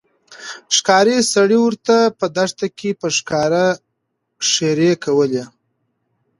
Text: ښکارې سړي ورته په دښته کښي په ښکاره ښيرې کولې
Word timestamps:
ښکارې 0.75 1.17
سړي 1.33 1.57
ورته 1.61 1.95
په 2.19 2.25
دښته 2.35 2.67
کښي 2.77 2.91
په 3.01 3.07
ښکاره 3.17 3.65
ښيرې 4.51 4.91
کولې 5.03 5.43